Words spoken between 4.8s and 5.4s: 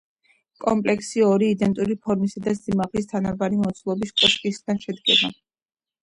შედგება.